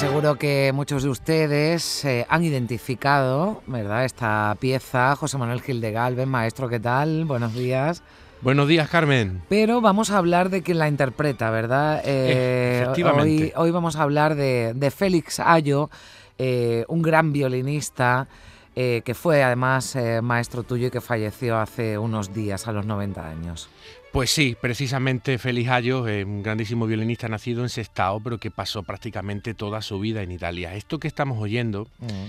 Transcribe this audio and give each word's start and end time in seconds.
Seguro 0.00 0.36
que 0.36 0.72
muchos 0.74 1.02
de 1.02 1.10
ustedes 1.10 2.06
eh, 2.06 2.24
han 2.30 2.42
identificado, 2.42 3.62
¿verdad? 3.66 4.06
Esta 4.06 4.56
pieza, 4.58 5.14
José 5.14 5.36
Manuel 5.36 5.60
Gil 5.60 5.82
de 5.82 5.92
Galvez, 5.92 6.26
maestro, 6.26 6.70
¿qué 6.70 6.80
tal? 6.80 7.26
Buenos 7.26 7.52
días. 7.52 8.02
Buenos 8.40 8.66
días, 8.66 8.88
Carmen. 8.88 9.42
Pero 9.50 9.82
vamos 9.82 10.10
a 10.10 10.16
hablar 10.16 10.48
de 10.48 10.62
quien 10.62 10.78
la 10.78 10.88
interpreta, 10.88 11.50
¿verdad? 11.50 12.00
Eh, 12.06 12.80
efectivamente. 12.82 13.52
Hoy, 13.56 13.70
vamos 13.72 13.96
a 13.96 14.02
hablar 14.02 14.36
de, 14.36 14.90
Félix 14.90 15.38
Ayo, 15.38 15.90
eh, 16.38 16.86
un 16.88 17.02
gran 17.02 17.34
violinista 17.34 18.26
que 18.74 19.12
fue 19.14 19.42
además 19.42 19.94
maestro 20.22 20.62
tuyo 20.62 20.86
y 20.86 20.90
que 20.90 21.02
falleció 21.02 21.58
hace 21.58 21.98
unos 21.98 22.32
días, 22.32 22.66
a 22.66 22.72
los 22.72 22.86
90 22.86 23.28
años. 23.28 23.68
Pues 24.12 24.30
sí, 24.30 24.56
precisamente 24.60 25.38
Félix 25.38 25.70
Ayo, 25.70 26.02
un 26.02 26.42
grandísimo 26.42 26.86
violinista 26.86 27.28
nacido 27.28 27.62
en 27.62 27.68
Sestao, 27.68 28.20
pero 28.20 28.38
que 28.38 28.50
pasó 28.50 28.82
prácticamente 28.82 29.54
toda 29.54 29.82
su 29.82 30.00
vida 30.00 30.22
en 30.22 30.32
Italia. 30.32 30.74
Esto 30.74 30.98
que 30.98 31.06
estamos 31.06 31.40
oyendo 31.40 31.86
mm. 32.00 32.26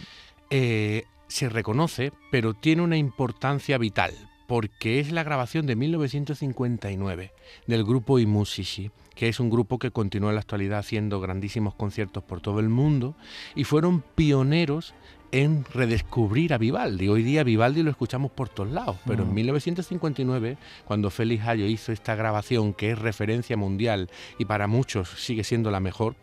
eh, 0.52 1.06
se 1.28 1.50
reconoce, 1.50 2.12
pero 2.30 2.54
tiene 2.54 2.84
una 2.84 2.98
importancia 2.98 3.80
vital, 3.80 4.14
porque 4.48 5.00
es 5.00 5.12
la 5.12 5.24
grabación 5.24 5.66
de 5.66 5.76
1959 5.76 7.32
del 7.66 7.84
grupo 7.84 8.20
I 8.20 8.28
Musici, 8.28 8.92
que 9.16 9.28
es 9.28 9.40
un 9.40 9.50
grupo 9.50 9.80
que 9.80 9.90
continúa 9.90 10.30
en 10.30 10.36
la 10.36 10.42
actualidad 10.42 10.80
haciendo 10.80 11.20
grandísimos 11.20 11.74
conciertos 11.74 12.24
por 12.24 12.42
todo 12.42 12.60
el 12.60 12.70
mundo 12.70 13.16
y 13.56 13.64
fueron 13.64 14.04
pioneros 14.16 14.94
en 15.32 15.66
redescubrir 15.74 16.54
a 16.54 16.58
Vivaldi. 16.58 17.08
Hoy 17.08 17.24
día 17.24 17.44
Vivaldi 17.44 17.84
lo 17.84 17.92
escuchamos 17.92 18.32
por 18.32 18.50
todos 18.50 18.72
lados, 18.72 18.98
pero 19.06 19.24
en 19.24 19.34
1959, 19.34 20.58
cuando 20.86 21.10
Félix 21.10 21.46
Hayo 21.48 21.66
hizo 21.66 21.92
esta 21.92 22.16
grabación 22.16 22.74
que 22.74 22.92
es 22.92 23.00
referencia 23.00 23.58
mundial 23.58 24.10
y 24.38 24.46
para 24.46 24.68
muchos 24.68 25.10
sigue 25.10 25.44
siendo 25.44 25.72
la 25.72 25.80
mejor, 25.80 26.16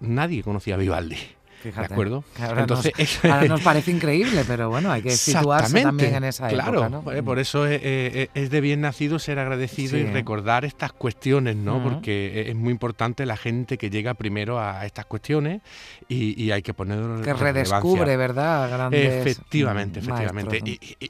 nadie 0.00 0.42
conocía 0.42 0.74
a 0.74 0.78
Vivaldi. 0.78 1.16
¿De 1.64 1.84
acuerdo? 1.84 2.24
Entonces, 2.56 2.92
nos, 3.22 3.48
nos 3.48 3.60
parece 3.60 3.90
increíble, 3.90 4.44
pero 4.46 4.68
bueno, 4.68 4.90
hay 4.92 5.02
que 5.02 5.10
situarse 5.10 5.82
también 5.82 6.14
en 6.14 6.24
esa 6.24 6.48
claro, 6.48 6.84
época. 6.84 7.02
Claro, 7.02 7.18
eh, 7.18 7.22
por 7.22 7.38
eso 7.38 7.66
es, 7.66 8.50
de 8.50 8.60
bien 8.60 8.80
nacido 8.80 9.18
ser 9.18 9.38
agradecido 9.38 9.96
y 9.96 10.04
recordar 10.04 10.64
estas 10.64 10.92
cuestiones, 10.92 11.56
¿no? 11.56 11.82
Porque 11.82 12.46
es 12.48 12.54
muy 12.54 12.72
importante 12.72 13.26
la 13.26 13.36
gente 13.36 13.78
que 13.78 13.90
llega 13.90 14.14
primero 14.14 14.60
a 14.60 14.84
estas 14.86 15.06
cuestiones 15.06 15.62
y, 16.08 16.50
hay 16.50 16.62
que 16.62 16.74
ponerlo 16.74 17.22
Que 17.22 17.34
redescubre, 17.34 18.16
¿verdad? 18.16 18.70
Grandes 18.70 19.14
efectivamente, 19.14 20.00
efectivamente. 20.00 20.62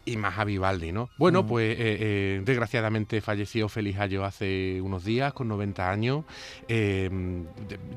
y, 0.05 0.17
más 0.17 0.39
a 0.39 0.45
Vivaldi, 0.45 0.93
¿no? 0.93 1.11
Bueno, 1.19 1.47
pues 1.47 1.73
eh, 1.73 1.77
eh, 1.79 2.43
desgraciadamente 2.45 3.21
falleció 3.21 3.69
Félix 3.69 3.99
Ayo 3.99 4.25
hace 4.25 4.81
unos 4.81 5.05
días, 5.05 5.33
con 5.33 5.49
90 5.49 5.91
años, 5.91 6.25
de, 6.69 7.11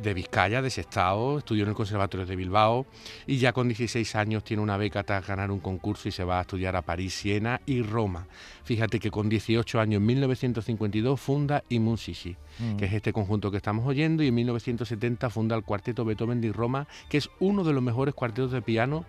de, 0.01 0.13
Vizcaya, 0.13 0.61
de 0.61 0.69
Sestao, 0.69 1.39
estudió 1.39 1.63
en 1.63 1.69
el 1.69 1.75
Conservatorio 1.75 2.25
de 2.25 2.35
Bilbao 2.39 2.85
y 3.27 3.37
ya 3.37 3.53
con 3.53 3.67
16 3.67 4.15
años 4.15 4.43
tiene 4.43 4.63
una 4.63 4.77
beca 4.77 5.03
tras 5.03 5.27
ganar 5.27 5.51
un 5.51 5.59
concurso 5.59 6.09
y 6.09 6.11
se 6.11 6.23
va 6.23 6.39
a 6.39 6.41
estudiar 6.41 6.75
a 6.75 6.81
París, 6.81 7.13
Siena 7.13 7.61
y 7.65 7.81
Roma. 7.81 8.27
Fíjate 8.69 8.99
que 8.99 9.09
con 9.09 9.29
18 9.29 9.79
años, 9.79 9.99
en 9.99 10.05
1952, 10.05 11.19
funda 11.19 11.63
I 11.69 11.79
Musici, 11.79 12.35
mm. 12.59 12.77
que 12.77 12.85
es 12.85 12.93
este 12.93 13.11
conjunto 13.11 13.49
que 13.49 13.57
estamos 13.57 13.87
oyendo, 13.87 14.21
y 14.21 14.27
en 14.27 14.35
1970 14.35 15.29
funda 15.31 15.55
el 15.55 15.63
Cuarteto 15.63 16.05
Beethoven 16.05 16.39
de 16.39 16.53
Roma, 16.53 16.87
que 17.09 17.17
es 17.17 17.31
uno 17.39 17.63
de 17.63 17.73
los 17.73 17.81
mejores 17.81 18.13
cuartetos 18.13 18.51
de 18.51 18.61
piano 18.61 19.05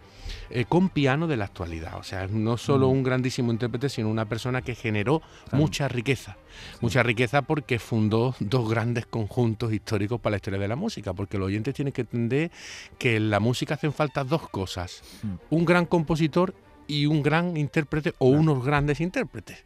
eh, 0.48 0.64
con 0.64 0.88
piano 0.88 1.26
de 1.26 1.36
la 1.36 1.44
actualidad. 1.44 1.98
O 1.98 2.02
sea, 2.02 2.26
no 2.26 2.56
solo 2.56 2.88
mm. 2.88 2.90
un 2.90 3.02
grandísimo 3.02 3.52
intérprete, 3.52 3.90
sino 3.90 4.08
una 4.08 4.24
persona 4.24 4.62
que 4.62 4.74
generó 4.74 5.20
mucha 5.52 5.88
riqueza. 5.88 6.38
Mucha 6.80 7.02
riqueza 7.02 7.42
porque 7.42 7.78
fundó 7.78 8.34
dos 8.40 8.68
grandes 8.68 9.06
conjuntos 9.06 9.72
históricos 9.72 10.20
para 10.20 10.32
la 10.32 10.36
historia 10.36 10.58
de 10.58 10.68
la 10.68 10.76
música, 10.76 11.12
porque 11.12 11.36
los 11.36 11.48
oyentes 11.48 11.74
tienen 11.74 11.92
que 11.92 12.00
entender 12.00 12.50
que 12.98 13.19
en 13.20 13.30
la 13.30 13.40
música 13.40 13.74
hacen 13.74 13.92
falta 13.92 14.24
dos 14.24 14.48
cosas. 14.48 15.02
Mm. 15.22 15.54
Un 15.54 15.64
gran 15.64 15.86
compositor 15.86 16.54
y 16.86 17.06
un 17.06 17.22
gran 17.22 17.56
intérprete 17.56 18.14
o 18.18 18.26
unos 18.26 18.64
grandes 18.64 19.00
intérpretes. 19.00 19.62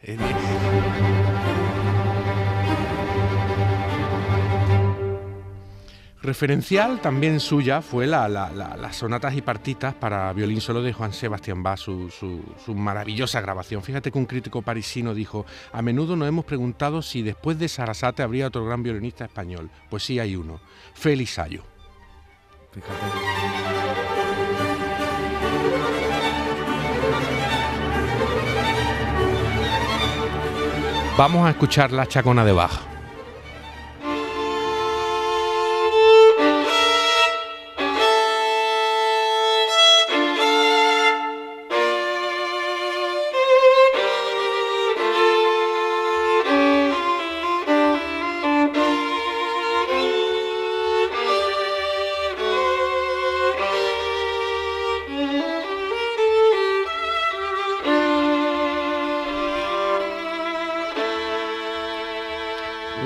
Referencial 6.21 7.01
también 7.01 7.39
suya 7.39 7.83
fue 7.83 8.07
la, 8.07 8.29
las 8.31 8.97
sonatas 8.97 9.37
y 9.37 9.43
partitas 9.43 9.95
para 9.95 10.33
violín 10.33 10.63
solo 10.63 10.83
de 10.83 10.95
Juan 10.95 11.13
Sebastián 11.13 11.63
Bach, 11.63 11.79
su, 11.79 12.09
su, 12.11 12.75
maravillosa 12.75 13.43
grabación. 13.43 13.83
Fíjate 13.83 14.11
que 14.11 14.19
un 14.19 14.25
crítico 14.25 14.63
parisino 14.63 15.13
dijo, 15.13 15.45
a 15.71 15.83
menudo 15.83 16.17
nos 16.17 16.27
hemos 16.27 16.47
preguntado 16.47 17.03
si 17.03 17.21
después 17.21 17.59
de 17.59 17.69
Sarasate 17.69 18.23
habría 18.23 18.47
otro 18.47 18.65
gran 18.65 18.83
violinista 18.83 19.27
español. 19.27 19.71
Pues 19.91 20.03
sí 20.03 20.19
hay 20.19 20.35
uno, 20.35 20.61
Félix 20.95 21.39
Ayo. 21.39 21.74
Vamos 31.17 31.47
a 31.47 31.51
escuchar 31.51 31.93
la 31.93 32.07
chacona 32.07 32.45
de 32.45 32.53
Bach. 32.53 32.94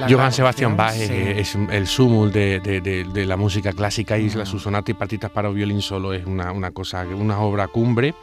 Johann 0.09 0.33
Sebastian 0.33 0.77
Bach 0.77 0.95
es, 0.97 1.55
el 1.55 1.87
sumo 1.87 2.29
de, 2.29 3.25
la 3.27 3.37
música 3.37 3.73
clásica 3.73 4.19
y 4.19 4.31
la 4.31 4.47
sus 4.47 4.63
sonatas 4.63 4.91
y 4.91 4.95
partitas 4.95 5.31
para 5.31 5.49
violín 5.49 5.83
solo 5.83 6.13
es 6.13 6.25
una, 6.27 6.71
cosa, 6.71 7.05
una 7.07 7.41
obra 7.41 7.69
cumbre. 7.69 8.15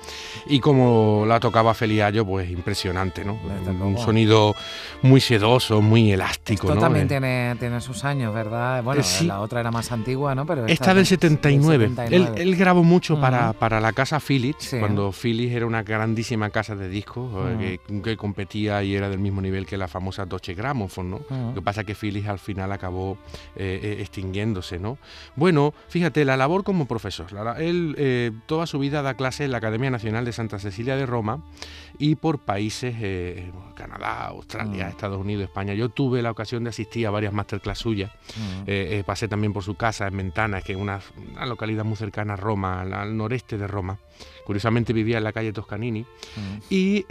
Y 0.48 0.60
como 0.60 1.26
la 1.28 1.40
tocaba 1.40 1.74
Feliallo, 1.74 2.26
pues 2.26 2.50
impresionante, 2.50 3.24
¿no? 3.24 3.40
Un 3.82 3.98
sonido 3.98 4.56
muy 5.02 5.22
sedoso, 5.22 5.82
muy 5.82 6.12
elástico. 6.12 6.68
Esto 6.68 6.80
también 6.80 7.08
tiene, 7.08 7.56
tiene 7.60 7.82
sus 7.82 8.04
años, 8.04 8.34
¿verdad? 8.34 8.84
Bueno, 8.84 9.02
eh, 9.02 9.24
la 9.24 9.42
otra 9.42 9.60
era 9.60 9.72
más 9.72 9.92
antigua, 9.92 10.36
¿no? 10.36 10.46
Pero 10.46 10.66
esta, 10.68 10.94
del 10.94 11.06
79. 11.06 11.92
Él, 12.10 12.56
grabó 12.56 12.84
mucho 12.84 13.20
para, 13.20 13.54
para, 13.54 13.82
la 13.82 13.92
casa 13.94 14.20
Philips, 14.20 14.76
cuando 14.80 15.12
Philips 15.12 15.54
era 15.54 15.66
una 15.66 15.84
grandísima 15.84 16.50
casa 16.50 16.76
de 16.76 16.90
discos 16.90 17.30
eh, 17.60 17.80
que, 18.04 18.18
competía 18.18 18.82
y 18.84 18.96
era 18.96 19.10
del 19.10 19.20
mismo 19.20 19.42
nivel 19.42 19.66
que 19.66 19.78
la 19.78 19.88
famosa 19.88 20.26
Deutsche 20.26 20.54
Grammophon, 20.54 21.12
¿no? 21.12 21.20
Lo 21.30 21.54
que 21.54 21.62
pasa 21.62 21.75
que 21.84 21.96
Phillips 21.96 22.28
al 22.28 22.40
final 22.40 22.72
acabó 22.72 23.18
eh, 23.56 23.80
eh, 23.84 23.98
extinguiéndose, 24.00 24.80
¿no? 24.80 24.98
Bueno, 25.36 25.74
fíjate, 25.90 26.26
la 26.26 26.38
labor 26.38 26.64
como 26.64 26.88
profesor. 26.88 27.28
Él 27.58 27.96
eh, 27.98 28.32
toda 28.46 28.68
su 28.68 28.80
vida 28.80 29.02
da 29.02 29.16
clases 29.16 29.42
en 29.42 29.52
la 29.52 29.58
Academia 29.58 29.90
Nacional 29.90 30.26
de 30.26 30.32
Santa 30.32 30.60
Cecilia 30.60 30.96
de 30.96 31.06
Roma 31.06 31.44
y 31.98 32.16
por 32.16 32.40
países, 32.40 32.96
Canadá, 33.76 34.28
Australia, 34.28 34.86
mm. 34.86 34.90
Estados 34.90 35.20
Unidos, 35.20 35.46
España. 35.46 35.74
Yo 35.74 35.90
tuve 35.90 36.22
la 36.22 36.32
ocasión 36.32 36.64
de 36.64 36.70
asistir 36.70 37.08
a 37.08 37.12
varias 37.12 37.34
masterclass 37.34 37.80
suyas. 37.80 38.12
Mm. 38.38 39.04
pasé 39.06 39.28
también 39.28 39.54
por 39.54 39.64
su 39.64 39.76
casa 39.76 40.08
en 40.08 40.16
Mentana, 40.16 40.62
que 40.62 40.74
es 40.74 40.78
una, 40.78 41.00
localidad 41.46 41.86
muy 41.86 41.96
cercana 41.96 42.34
a 42.34 42.38
Roma, 42.38 42.82
al, 42.82 43.16
noreste 43.16 43.58
de 43.58 43.68
Roma. 43.68 43.98
Curiosamente 44.46 44.94
vivía 44.94 45.18
en 45.18 45.24
la 45.24 45.34
calle 45.34 45.54
Toscanini. 45.54 46.02
Mm. 46.02 46.58
Y 46.70 47.06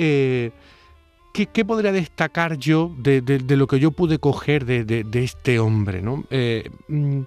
¿Qué, 1.35 1.65
podría 1.65 1.91
destacar 1.91 2.59
yo 2.59 2.95
de, 2.97 3.21
lo 3.57 3.67
que 3.67 3.81
yo 3.81 3.91
pude 3.91 4.21
coger 4.21 4.65
de, 4.65 5.05
este 5.15 5.59
hombre? 5.59 6.01
¿no? 6.01 6.23
Eh, 6.31 6.71
mm, 6.87 7.23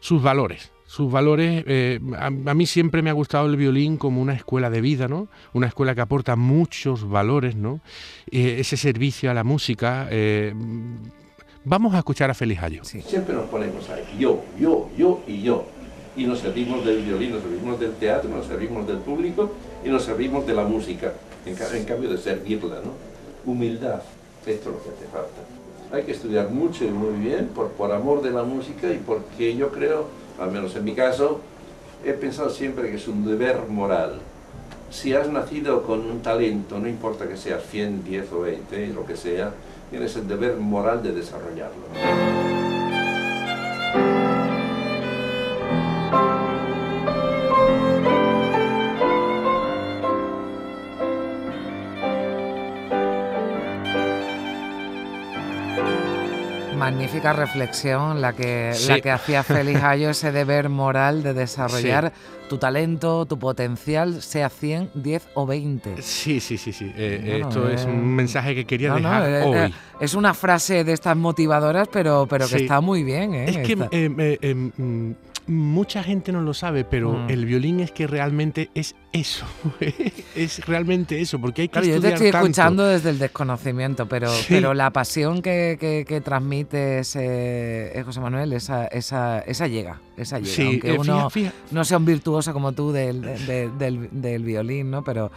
sus 0.00 0.22
valores. 0.22 0.72
Sus 0.86 1.12
valores, 1.12 1.62
eh, 1.66 2.00
a, 2.18 2.30
mí 2.30 2.66
siempre 2.66 3.02
me 3.02 3.10
ha 3.10 3.12
gustado 3.12 3.46
el 3.46 3.56
violín 3.56 3.98
como 3.98 4.22
una 4.22 4.32
escuela 4.32 4.70
de 4.70 4.80
vida, 4.80 5.08
¿no? 5.08 5.28
Una 5.52 5.66
escuela 5.66 5.94
que 5.94 6.00
aporta 6.00 6.36
muchos 6.36 7.08
valores, 7.08 7.56
¿no? 7.56 7.80
Eh, 8.30 8.56
ese 8.60 8.76
servicio 8.76 9.30
a 9.30 9.34
la 9.34 9.44
música, 9.44 10.08
Vamos 11.66 11.94
a 11.94 11.98
escuchar 11.98 12.30
a 12.30 12.34
Félix 12.34 12.62
Ayo. 12.62 12.84
Siempre 12.84 13.34
nos 13.34 13.46
ponemos 13.46 13.88
ahí, 13.88 14.04
yo, 14.18 14.44
yo, 14.60 14.90
yo 14.98 15.22
y 15.26 15.40
yo. 15.40 15.64
Y 16.14 16.24
nos 16.24 16.40
servimos 16.40 16.84
del 16.84 17.02
violín, 17.02 17.32
nos 17.32 17.42
servimos 17.42 17.80
del 17.80 17.92
teatro, 17.94 18.28
nos 18.28 18.46
servimos 18.46 18.86
del 18.86 18.98
público 18.98 19.50
y 19.82 19.88
nos 19.88 20.04
servimos 20.04 20.46
de 20.46 20.54
la 20.54 20.64
música, 20.64 21.14
en, 21.46 21.84
cambio 21.84 22.10
de 22.10 22.18
servirla, 22.18 22.76
¿no? 22.84 23.13
Humildad, 23.46 24.00
esto 24.46 24.70
es 24.70 24.76
lo 24.76 24.82
que 24.82 24.90
hace 24.90 25.06
falta. 25.12 25.40
Hay 25.92 26.02
que 26.04 26.12
estudiar 26.12 26.50
mucho 26.50 26.84
y 26.84 26.88
muy 26.88 27.14
bien 27.20 27.48
por, 27.48 27.68
por 27.70 27.92
amor 27.92 28.22
de 28.22 28.30
la 28.30 28.42
música 28.42 28.90
y 28.90 28.98
porque 28.98 29.54
yo 29.54 29.70
creo, 29.70 30.06
al 30.40 30.50
menos 30.50 30.74
en 30.76 30.84
mi 30.84 30.94
caso, 30.94 31.40
he 32.04 32.12
pensado 32.12 32.50
siempre 32.50 32.90
que 32.90 32.96
es 32.96 33.08
un 33.08 33.24
deber 33.24 33.68
moral. 33.68 34.20
Si 34.90 35.14
has 35.14 35.28
nacido 35.28 35.82
con 35.82 36.00
un 36.00 36.20
talento, 36.20 36.78
no 36.78 36.88
importa 36.88 37.28
que 37.28 37.36
seas 37.36 37.64
100, 37.70 38.04
10 38.04 38.32
o 38.32 38.40
20, 38.42 38.86
lo 38.88 39.06
que 39.06 39.16
sea, 39.16 39.52
tienes 39.90 40.14
el 40.16 40.26
deber 40.26 40.56
moral 40.56 41.02
de 41.02 41.12
desarrollarlo. 41.12 42.43
Magnífica 56.84 57.32
reflexión 57.32 58.20
la 58.20 58.34
que, 58.34 58.74
la 58.88 59.00
que 59.00 59.10
hacía 59.10 59.42
Félix 59.42 59.82
Ayo, 59.82 60.10
ese 60.10 60.32
deber 60.32 60.68
moral 60.68 61.22
de 61.22 61.32
desarrollar 61.32 62.12
tu 62.54 62.58
talento, 62.58 63.26
tu 63.26 63.36
potencial, 63.36 64.22
sea 64.22 64.48
100, 64.48 64.90
10 64.94 65.28
o 65.34 65.44
20. 65.44 66.00
Sí, 66.02 66.38
sí, 66.38 66.56
sí, 66.56 66.72
sí. 66.72 66.92
Eh, 66.96 67.40
esto 67.42 67.68
es 67.68 67.84
un 67.84 68.14
mensaje 68.14 68.54
que 68.54 68.64
quería 68.64 68.94
dejar 68.94 69.28
eh, 69.28 69.42
hoy. 69.42 69.56
Eh, 69.56 69.74
es 70.00 70.14
una 70.14 70.34
frase 70.34 70.84
de 70.84 70.92
estas 70.92 71.16
motivadoras, 71.16 71.88
pero, 71.88 72.26
pero 72.30 72.46
que 72.48 72.58
está 72.58 72.80
muy 72.80 73.02
bien. 73.02 73.34
Es 73.34 73.58
que 73.58 73.74
mm, 73.76 75.12
mucha 75.46 76.02
gente 76.02 76.32
no 76.32 76.40
lo 76.40 76.54
sabe, 76.54 76.84
pero 76.84 77.12
mm. 77.12 77.30
el 77.30 77.44
violín 77.44 77.80
es 77.80 77.90
que 77.90 78.06
realmente 78.06 78.70
es 78.74 78.94
eso, 79.12 79.46
es 80.34 80.64
realmente 80.66 81.20
eso, 81.20 81.38
porque 81.38 81.62
hay 81.62 81.68
que 81.68 81.72
claro, 81.72 81.86
Yo 81.86 82.00
te 82.00 82.14
estoy 82.14 82.28
escuchando 82.28 82.84
desde 82.84 83.10
el 83.10 83.18
desconocimiento, 83.18 84.06
pero, 84.06 84.30
pero 84.48 84.74
la 84.74 84.90
pasión 84.90 85.42
que, 85.42 85.76
que, 85.78 86.04
que 86.06 86.20
transmites, 86.20 87.16
eh, 87.16 88.02
José 88.04 88.20
Manuel, 88.20 88.52
esa, 88.52 88.86
esa, 88.86 89.40
esa 89.40 89.66
llega, 89.68 90.00
esa 90.16 90.38
llega. 90.38 90.54
Sí, 90.54 90.66
aunque 90.66 90.92
uno 90.92 91.28
no 91.70 91.84
sea 91.84 91.98
un 91.98 92.04
virtuoso 92.04 92.43
como 92.52 92.72
tú 92.72 92.92
del, 92.92 93.22
del, 93.46 94.08
del, 94.10 94.44
violín, 94.44 94.90
¿no? 94.90 95.02
Pero, 95.04 95.30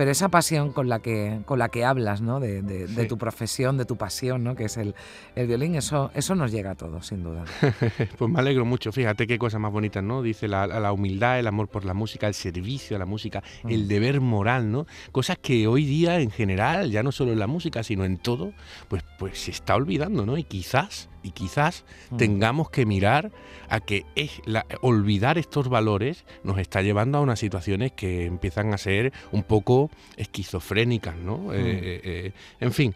pero 0.00 0.12
esa 0.12 0.30
pasión 0.30 0.72
con 0.72 0.88
la 0.88 1.00
que, 1.00 1.42
con 1.44 1.58
la 1.58 1.68
que 1.68 1.84
hablas, 1.84 2.22
¿no? 2.22 2.40
De, 2.40 2.62
de, 2.62 3.04
tu 3.04 3.18
profesión, 3.18 3.76
de 3.76 3.84
tu 3.84 3.98
pasión, 3.98 4.42
¿no? 4.42 4.56
Que 4.56 4.64
es 4.64 4.78
el, 4.78 4.94
el, 5.34 5.46
violín, 5.46 5.74
eso, 5.74 6.10
eso 6.14 6.34
nos 6.34 6.50
llega 6.50 6.70
a 6.70 6.74
todos, 6.74 7.08
sin 7.08 7.22
duda. 7.22 7.44
pues 8.16 8.30
me 8.30 8.40
alegro 8.40 8.64
mucho, 8.64 8.92
fíjate 8.92 9.26
qué 9.26 9.38
cosas 9.38 9.60
más 9.60 9.70
bonitas, 9.70 10.02
¿no? 10.02 10.22
Dice 10.22 10.48
la, 10.48 10.66
la 10.66 10.92
humildad, 10.94 11.38
el 11.38 11.46
amor 11.46 11.68
por 11.68 11.84
la 11.84 11.92
música, 11.92 12.28
el 12.28 12.32
servicio 12.32 12.96
a 12.96 12.98
la 12.98 13.04
música, 13.04 13.42
el 13.68 13.84
mm. 13.84 13.88
deber 13.88 14.20
moral, 14.22 14.72
¿no? 14.72 14.86
Cosas 15.12 15.36
que 15.36 15.66
hoy 15.66 15.84
día 15.84 16.18
en 16.18 16.30
general, 16.30 16.90
ya 16.90 17.02
no 17.02 17.12
solo 17.12 17.32
en 17.32 17.38
la 17.38 17.46
música, 17.46 17.82
sino 17.82 18.06
en 18.06 18.16
todo, 18.16 18.54
pues, 18.88 19.04
pues 19.18 19.38
se 19.38 19.50
está 19.50 19.76
olvidando, 19.76 20.24
¿no? 20.24 20.38
Y 20.38 20.44
quizás 20.44 21.10
y 21.22 21.32
quizás 21.32 21.84
mm. 22.10 22.16
tengamos 22.16 22.70
que 22.70 22.86
mirar 22.86 23.30
a 23.68 23.80
que 23.80 24.06
es 24.14 24.40
la, 24.44 24.66
olvidar 24.80 25.38
estos 25.38 25.68
valores 25.68 26.24
nos 26.42 26.58
está 26.58 26.82
llevando 26.82 27.18
a 27.18 27.20
unas 27.20 27.38
situaciones 27.38 27.92
que 27.92 28.26
empiezan 28.26 28.72
a 28.72 28.78
ser 28.78 29.12
un 29.32 29.42
poco 29.42 29.89
esquizofrénicas, 30.16 31.16
¿no? 31.16 31.38
Mm. 31.38 31.52
Eh, 31.52 31.56
eh, 31.56 32.00
eh, 32.04 32.32
en 32.60 32.72
fin, 32.72 32.94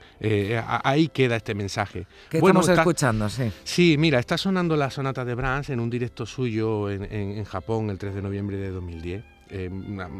ahí 0.67 1.08
queda 1.08 1.37
este 1.37 1.55
mensaje. 1.55 2.06
¿Qué 2.29 2.41
bueno, 2.41 2.61
estamos 2.61 2.79
escuchando? 2.79 3.29
Sí. 3.29 3.50
sí, 3.64 3.96
mira, 3.99 4.19
está 4.19 4.37
sonando 4.37 4.76
la 4.76 4.91
sonata 4.91 5.25
de 5.25 5.35
Brahms 5.35 5.70
en 5.70 5.81
un 5.81 5.91
directo 5.91 6.26
suyo 6.26 6.91
en, 6.91 7.05
en 7.05 7.44
Japón 7.44 7.91
el 7.91 7.99
3 7.99 8.14
de 8.14 8.23
noviembre 8.23 8.56
de 8.56 8.70
2010. 8.70 9.34
Eh, 9.56 9.69
una, 9.69 10.11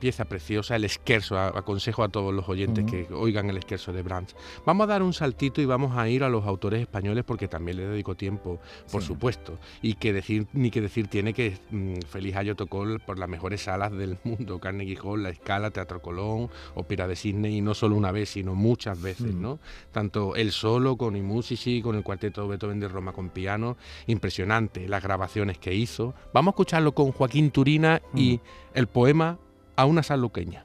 pieza 0.00 0.24
preciosa, 0.24 0.74
el 0.74 0.84
esquerzo. 0.84 1.38
Aconsejo 1.38 2.02
a 2.02 2.08
todos 2.08 2.32
los 2.32 2.48
oyentes 2.48 2.86
que 2.86 3.06
oigan 3.12 3.50
el 3.50 3.58
esquerzo 3.58 3.92
de 3.92 4.00
Brahms. 4.00 4.34
Vamos 4.64 4.84
a 4.84 4.86
dar 4.86 5.02
un 5.02 5.12
saltito 5.12 5.60
y 5.60 5.66
vamos 5.66 5.98
a 5.98 6.08
ir 6.08 6.24
a 6.24 6.30
los 6.30 6.46
autores 6.46 6.80
españoles 6.80 7.22
porque 7.26 7.48
también 7.48 7.76
le 7.76 7.86
dedico 7.86 8.14
tiempo, 8.14 8.58
por 8.90 9.02
supuesto. 9.02 9.58
Y 9.82 9.96
que 9.96 10.14
decir, 10.14 10.46
ni 10.54 10.70
que 10.70 10.80
decir 10.80 11.08
tiene 11.08 11.34
que 11.34 11.58
mm, 11.70 12.00
Feliz 12.08 12.36
Ayo 12.36 12.56
tocó 12.56 12.86
por 13.04 13.18
las 13.18 13.28
mejores 13.28 13.60
salas 13.60 13.92
del 13.92 14.16
mundo: 14.24 14.58
Carnegie 14.58 14.96
Hall, 15.02 15.22
La 15.22 15.28
Escala, 15.28 15.70
Teatro 15.70 16.00
Colón, 16.00 16.48
Ópera 16.74 17.06
de 17.06 17.14
Sydney, 17.14 17.58
y 17.58 17.60
no 17.60 17.74
solo 17.74 17.94
una 17.94 18.10
vez, 18.10 18.30
sino 18.30 18.54
muchas 18.54 19.02
veces, 19.02 19.34
¿no? 19.34 19.58
Tanto 19.92 20.34
él 20.34 20.50
solo, 20.50 20.96
con 20.96 21.14
i 21.14 21.20
musici, 21.20 21.82
con 21.82 21.94
el 21.94 22.02
cuarteto 22.02 22.48
Beethoven 22.48 22.80
de 22.80 22.88
Roma 22.88 23.12
con 23.12 23.28
piano. 23.28 23.76
Impresionante 24.06 24.88
las 24.88 25.02
grabaciones 25.02 25.58
que 25.58 25.74
hizo. 25.74 26.14
Vamos 26.32 26.52
a 26.52 26.54
escucharlo 26.54 26.92
con 26.92 27.12
Joaquín 27.12 27.50
Turina 27.50 28.00
y 28.14 28.40
el 28.78 28.86
poema 28.86 29.38
a 29.74 29.86
una 29.86 30.04
saluqueña. 30.04 30.64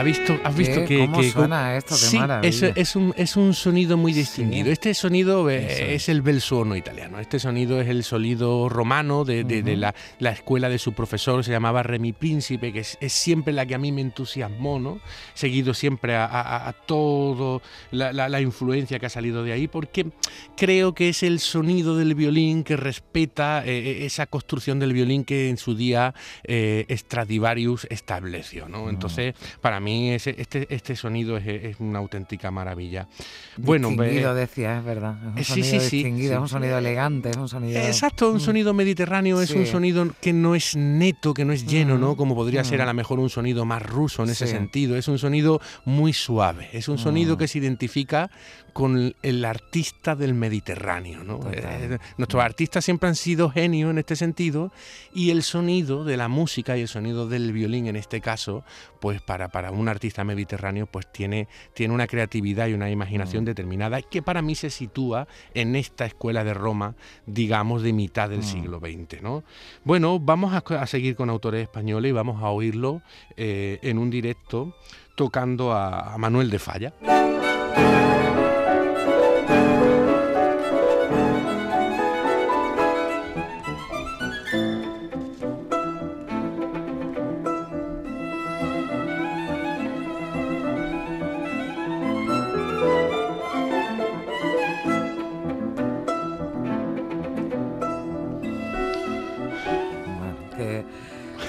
¿Has 0.00 0.06
visto, 0.06 0.40
has 0.42 0.56
visto 0.56 0.84
que, 0.86 1.00
¿Cómo 1.00 1.22
suena 1.22 1.76
esto? 1.76 1.94
Qué 1.94 2.00
sí, 2.00 2.18
es, 2.42 2.62
es, 2.62 2.96
un, 2.96 3.12
es 3.18 3.36
un 3.36 3.52
sonido 3.52 3.98
muy 3.98 4.14
distinguido. 4.14 4.72
Este 4.72 4.94
sonido 4.94 5.50
es, 5.50 6.08
el 6.08 6.22
bel 6.22 6.40
suono 6.40 6.74
italiano. 6.74 7.20
Este 7.20 7.38
sonido 7.38 7.78
es 7.82 7.88
el 7.88 8.02
sonido 8.02 8.70
romano 8.70 9.26
de, 9.26 9.44
de, 9.44 9.76
la, 9.76 9.94
la, 10.18 10.30
escuela 10.30 10.70
de 10.70 10.78
su 10.78 10.94
profesor, 10.94 11.44
se 11.44 11.50
llamaba 11.50 11.82
Remi 11.82 12.14
Príncipe, 12.14 12.72
que 12.72 12.78
es, 12.78 12.96
siempre 13.12 13.52
la 13.52 13.66
que 13.66 13.74
a 13.74 13.78
mí 13.78 13.92
me 13.92 14.00
entusiasmó, 14.00 14.80
¿no? 14.80 15.00
Seguido 15.34 15.74
siempre 15.74 16.16
a, 16.16 16.66
a, 16.66 16.72
todo 16.72 17.60
la, 17.90 18.12
la, 18.12 18.40
influencia 18.40 18.98
que 18.98 19.04
ha 19.04 19.10
salido 19.10 19.44
de 19.44 19.52
ahí, 19.52 19.68
porque 19.68 20.06
creo 20.56 20.94
que 20.94 21.10
es 21.10 21.22
el 21.22 21.40
sonido 21.40 21.98
del 21.98 22.14
violín 22.14 22.64
que 22.64 22.78
respeta 22.78 23.62
eh, 23.66 23.78
eh, 23.78 24.06
esa 24.06 24.26
construcción 24.26 24.78
del 24.78 24.94
violín 24.94 25.24
que 25.24 25.50
en 25.50 25.58
su 25.58 25.74
día 25.74 26.14
eh, 26.44 26.86
Stradivarius 26.88 27.86
estableció, 27.90 28.66
¿no? 28.66 28.88
Entonces, 28.88 29.34
para 29.60 29.78
mí 29.78 29.89
este, 29.90 30.66
este 30.74 30.96
sonido 30.96 31.36
es, 31.36 31.78
una 31.80 31.98
auténtica 31.98 32.50
maravilla. 32.50 33.08
Bueno, 33.56 33.88
distinguido, 33.88 34.34
decía, 34.34 34.78
es 34.78 34.84
verdad. 34.84 35.16
Es 35.36 35.50
un 35.50 35.56
sonido 35.56 35.80
sí, 35.80 35.96
distinguido, 35.96 36.34
es 36.34 36.40
un 36.40 36.48
sonido 36.48 36.78
elegante, 36.78 37.30
es 37.30 37.36
un 37.36 37.48
sonido... 37.48 37.80
Exacto, 37.80 38.30
un 38.30 38.36
mm. 38.36 38.40
sonido 38.40 38.74
mediterráneo, 38.74 39.40
es 39.40 39.50
un 39.52 39.66
sonido 39.66 40.06
que 40.20 40.32
no 40.32 40.54
es 40.54 40.76
neto, 40.76 41.34
que 41.34 41.44
no 41.44 41.52
es 41.52 41.66
lleno, 41.66 41.98
¿no? 41.98 42.12
Mm. 42.12 42.16
Como 42.16 42.34
podría 42.34 42.64
ser 42.64 42.80
a 42.80 42.84
mm. 42.84 42.88
lo 42.88 42.94
mejor 42.94 43.18
un 43.18 43.30
sonido 43.30 43.64
más 43.64 43.82
ruso 43.82 44.22
en 44.22 44.30
ese 44.30 44.46
sentido. 44.46 44.96
Es 44.96 45.08
un 45.08 45.18
sonido 45.18 45.60
muy 45.84 46.12
suave, 46.12 46.68
es 46.72 46.88
un 46.88 46.98
sonido 46.98 47.36
que 47.36 47.48
se 47.48 47.58
identifica 47.58 48.30
con 48.72 49.14
el 49.22 49.44
artista 49.44 50.16
del 50.16 50.34
Mediterráneo. 50.34 51.24
¿no? 51.24 51.40
Eh, 51.52 51.98
nuestros 52.16 52.42
artistas 52.42 52.84
siempre 52.84 53.08
han 53.08 53.16
sido 53.16 53.50
genios 53.50 53.90
en 53.90 53.98
este 53.98 54.16
sentido 54.16 54.72
y 55.12 55.30
el 55.30 55.42
sonido 55.42 56.04
de 56.04 56.16
la 56.16 56.28
música 56.28 56.76
y 56.76 56.82
el 56.82 56.88
sonido 56.88 57.28
del 57.28 57.52
violín 57.52 57.86
en 57.86 57.96
este 57.96 58.20
caso, 58.20 58.64
pues 59.00 59.20
para, 59.20 59.48
para 59.48 59.69
un 59.70 59.88
artista 59.88 60.24
mediterráneo 60.24 60.86
pues 60.86 61.10
tiene, 61.10 61.48
tiene 61.74 61.94
una 61.94 62.06
creatividad 62.06 62.68
y 62.68 62.74
una 62.74 62.90
imaginación 62.90 63.42
mm. 63.42 63.46
determinada 63.46 64.02
que 64.02 64.22
para 64.22 64.42
mí 64.42 64.54
se 64.54 64.70
sitúa 64.70 65.26
en 65.54 65.76
esta 65.76 66.06
escuela 66.06 66.44
de 66.44 66.54
Roma, 66.54 66.94
digamos, 67.26 67.82
de 67.82 67.92
mitad 67.92 68.28
del 68.28 68.40
mm. 68.40 68.44
siglo 68.44 68.78
XX. 68.78 69.22
¿no? 69.22 69.44
Bueno, 69.84 70.18
vamos 70.18 70.52
a, 70.54 70.86
seguir 70.86 71.16
con 71.16 71.30
autores 71.30 71.62
españoles 71.62 72.10
y 72.10 72.12
vamos 72.12 72.42
a 72.42 72.48
oírlo 72.50 73.02
eh, 73.36 73.78
en 73.82 73.98
un 73.98 74.10
directo 74.10 74.76
tocando 75.14 75.72
a 75.72 76.16
Manuel 76.18 76.50
de 76.50 76.58
Falla. 76.58 77.39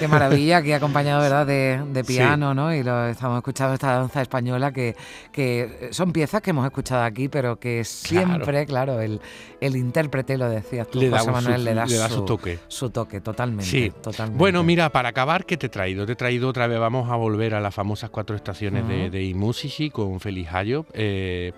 Qué 0.02 0.08
maravilla, 0.08 0.56
aquí 0.56 0.72
acompañado 0.72 1.22
¿verdad? 1.22 1.46
De, 1.46 2.04
piano, 2.04 2.54
¿no? 2.54 2.74
Y 2.74 2.82
lo 2.82 3.06
estamos 3.06 3.36
escuchando 3.38 3.74
esta 3.74 3.92
danza 3.98 4.20
española 4.20 4.72
que, 4.72 4.96
que 5.30 5.90
son 5.92 6.12
piezas 6.12 6.42
que 6.42 6.50
hemos 6.50 6.66
escuchado 6.66 7.04
aquí, 7.04 7.28
pero 7.28 7.60
que 7.60 7.84
siempre, 7.84 8.66
claro, 8.66 9.00
el, 9.00 9.20
el 9.60 9.76
intérprete, 9.76 10.36
lo 10.36 10.48
decías 10.50 10.88
tú, 10.88 10.98
José 11.08 11.30
Manuel, 11.30 11.64
le 11.64 11.74
da, 11.74 11.86
su, 11.86 12.24
toque. 12.24 12.58
Su 12.66 12.90
toque, 12.90 13.20
totalmente, 13.20 13.64
sí. 13.64 13.92
totalmente. 14.02 14.38
Bueno, 14.38 14.64
mira, 14.64 14.90
para 14.90 15.10
acabar, 15.10 15.46
¿qué 15.46 15.56
te 15.56 15.66
he 15.66 15.70
traído? 15.70 16.04
Te 16.04 16.12
he 16.12 16.16
traído 16.16 16.48
otra 16.48 16.66
vez, 16.66 16.80
vamos 16.80 17.08
a 17.08 17.14
volver 17.14 17.54
a 17.54 17.60
las 17.60 17.72
famosas 17.72 18.10
cuatro 18.10 18.34
estaciones 18.34 18.88
de, 18.88 19.08
de 19.08 19.22
Imusici 19.22 19.90
con 19.90 20.18
Félix 20.18 20.52
Hayo. 20.52 20.84
Eh, 20.94 21.52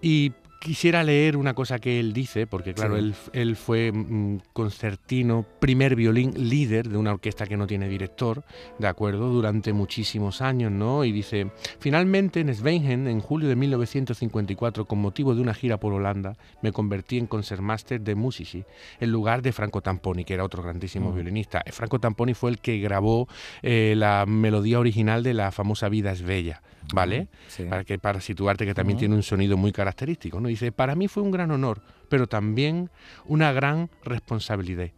y 0.00 0.32
Quisiera 0.60 1.04
leer 1.04 1.36
una 1.36 1.54
cosa 1.54 1.78
que 1.78 2.00
él 2.00 2.12
dice, 2.12 2.48
porque 2.48 2.74
claro, 2.74 2.96
él, 2.96 3.14
él, 3.32 3.54
fue 3.54 3.92
mm, 3.92 4.40
concertino, 4.52 5.46
primer 5.60 5.94
violín 5.94 6.32
líder 6.36 6.88
de 6.88 6.96
una 6.96 7.12
orquesta 7.12 7.46
que 7.46 7.56
no 7.56 7.68
tiene 7.68 7.88
director, 7.88 8.42
¿de 8.78 8.88
acuerdo? 8.88 9.28
Durante 9.28 9.72
muchísimos 9.72 10.42
años, 10.42 10.72
¿no? 10.72 11.04
Y 11.04 11.12
dice, 11.12 11.52
finalmente 11.78 12.40
en 12.40 12.52
Sveigen, 12.52 13.06
en 13.06 13.20
julio 13.20 13.48
de 13.48 13.54
1954, 13.54 14.86
con 14.86 14.98
motivo 14.98 15.34
de 15.34 15.42
una 15.42 15.54
gira 15.54 15.78
por 15.78 15.92
Holanda, 15.92 16.36
me 16.60 16.72
convertí 16.72 17.18
en 17.18 17.28
concertmaster 17.28 18.00
de 18.00 18.16
Musici, 18.16 18.64
en 18.98 19.12
lugar 19.12 19.42
de 19.42 19.52
Franco 19.52 19.80
Tamponi, 19.80 20.24
que 20.24 20.34
era 20.34 20.44
otro 20.44 20.62
grandísimo 20.62 21.12
mm. 21.12 21.14
violinista. 21.14 21.62
Franco 21.70 22.00
Tamponi 22.00 22.34
fue 22.34 22.50
el 22.50 22.58
que 22.58 22.78
grabó 22.78 23.28
eh, 23.62 23.94
la 23.96 24.26
melodía 24.26 24.80
original 24.80 25.22
de 25.22 25.34
la 25.34 25.52
famosa 25.52 25.88
Vida 25.88 26.10
es 26.10 26.22
Bella. 26.22 26.62
¿vale? 26.92 27.28
Para, 27.68 27.84
que, 27.84 27.98
para 27.98 28.20
situarte 28.20 28.64
que 28.66 28.74
también 28.74 28.98
tiene 28.98 29.14
un 29.14 29.22
sonido 29.22 29.56
muy 29.56 29.72
característico. 29.72 30.40
¿no? 30.40 30.47
Dice, 30.48 30.72
para 30.72 30.94
mí 30.94 31.08
fue 31.08 31.22
un 31.22 31.30
gran 31.30 31.50
honor, 31.50 31.82
pero 32.08 32.26
también 32.26 32.90
una 33.26 33.52
gran 33.52 33.90
responsabilidad. 34.04 34.90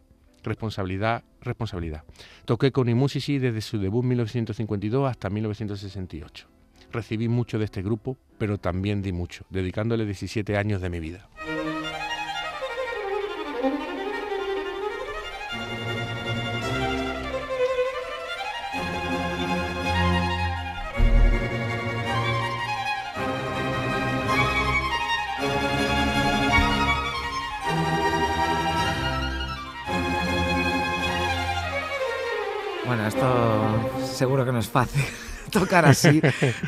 Responsabilidad, 0.42 1.24
responsabilidad. 1.42 2.04
Toqué 2.46 2.72
con 2.72 2.88
Imusici 2.88 3.38
desde 3.38 3.60
su 3.60 3.78
debut 3.78 4.02
en 4.04 4.08
1952 4.08 5.10
hasta 5.10 5.28
1968. 5.28 6.46
Recibí 6.92 7.28
mucho 7.28 7.58
de 7.58 7.66
este 7.66 7.82
grupo, 7.82 8.16
pero 8.38 8.58
también 8.58 9.02
di 9.02 9.12
mucho, 9.12 9.44
dedicándole 9.50 10.06
17 10.06 10.56
años 10.56 10.80
de 10.80 10.90
mi 10.90 10.98
vida. 10.98 11.28
Seguro 34.04 34.44
que 34.44 34.52
no 34.52 34.58
es 34.58 34.68
fácil 34.68 35.02
tocar 35.50 35.84
así. 35.84 36.20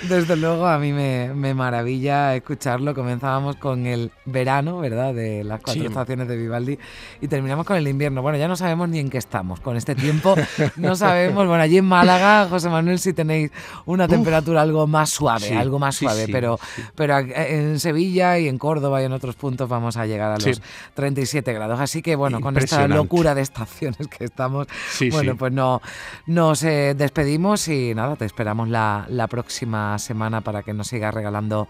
Desde 0.09 0.37
luego 0.37 0.67
a 0.67 0.79
mí 0.79 0.93
me, 0.93 1.55
maravilla 1.55 2.35
escucharlo. 2.35 2.95
Comenzábamos 2.95 3.57
con 3.57 3.87
el 3.87 4.11
verano, 4.25 4.79
¿verdad? 4.79 5.15
De 5.15 5.45
las 5.45 5.61
cuatro 5.61 5.85
estaciones 5.85 6.29
de 6.29 6.37
Vivaldi 6.37 6.79
y 7.21 7.29
terminamos 7.29 7.67
con 7.67 7.77
el 7.77 7.89
invierno. 7.89 8.23
Bueno, 8.23 8.39
ya 8.39 8.49
no 8.49 8.57
sabemos 8.57 8.89
ni 8.89 8.99
en 8.99 9.11
qué 9.11 9.19
estamos 9.19 9.61
con 9.61 9.77
este 9.77 9.95
tiempo. 9.95 10.35
No 10.77 10.97
sabemos. 10.97 11.47
Bueno, 11.47 11.62
allí 11.62 11.79
en 11.79 11.85
Málaga, 11.85 12.47
José 12.49 12.69
Manuel, 12.69 12.99
si 12.99 13.12
tenéis 13.12 13.51
una 13.87 14.09
temperatura 14.09 14.62
algo 14.62 14.87
más 14.87 15.11
suave, 15.11 15.57
algo 15.57 15.79
más 15.79 15.97
suave, 15.97 16.27
pero, 16.31 16.59
pero 16.95 17.19
en 17.19 17.79
Sevilla 17.79 18.39
y 18.39 18.49
en 18.49 18.59
Córdoba 18.59 19.03
y 19.03 19.05
en 19.05 19.12
otros 19.12 19.37
puntos 19.37 19.69
vamos 19.69 19.97
a 19.97 20.07
llegar 20.07 20.33
a 20.33 20.39
los 20.39 20.61
37 20.95 21.53
grados. 21.53 21.81
Así 21.81 22.03
que 22.03 22.17
bueno, 22.17 22.41
con 22.41 22.57
esta 22.57 22.89
locura 22.89 23.35
de 23.35 23.43
estaciones 23.43 24.09
que 24.09 24.25
estamos, 24.25 24.67
bueno, 25.11 25.37
pues 25.37 25.53
no 25.53 25.81
nos 26.27 26.62
eh, 26.62 26.95
despedimos 26.97 27.69
y 27.69 27.95
nada, 27.95 28.17
te 28.17 28.25
esperamos 28.25 28.69
la, 28.73 29.26
próxima 29.29 29.99
semana 29.99 30.41
para 30.41 30.62
que 30.62 30.73
nos 30.73 30.88
siga 30.88 31.11
regalando 31.11 31.69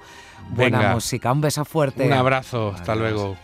buena 0.51 0.95
música. 0.95 1.33
Un 1.33 1.41
beso 1.41 1.65
fuerte. 1.65 2.07
Un 2.07 2.13
abrazo, 2.13 2.73
hasta 2.75 2.95
luego. 2.95 3.37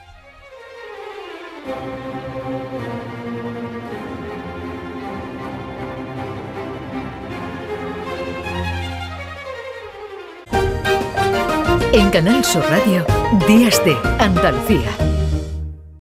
En 11.93 12.11
Canal 12.11 12.45
Sur 12.45 12.63
Radio, 12.71 13.05
Días 13.49 13.83
de 13.85 13.97
Andalucía. 14.19 14.91